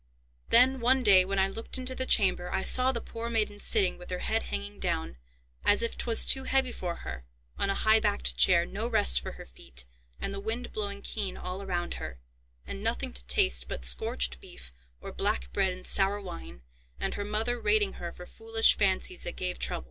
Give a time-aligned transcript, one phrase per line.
[0.49, 3.99] Then one day, when I looked into the chamber, I saw the poor maiden sitting,
[3.99, 5.17] with her head hanging down,
[5.63, 7.23] as if 'twas too heavy for her,
[7.59, 9.85] on a high backed chair, no rest for her feet,
[10.19, 12.19] and the wind blowing keen all round her,
[12.65, 16.63] and nothing to taste but scorched beef, or black bread and sour wine,
[16.99, 19.79] and her mother rating her for foolish fancies that gave trouble.